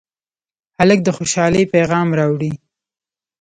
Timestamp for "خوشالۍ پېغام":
1.17-2.07